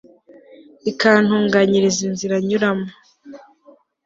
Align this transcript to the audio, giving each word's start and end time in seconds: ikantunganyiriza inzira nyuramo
ikantunganyiriza 0.91 1.99
inzira 2.09 2.35
nyuramo 2.47 2.87